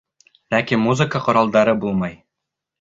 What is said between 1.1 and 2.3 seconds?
ҡоралдары булмай.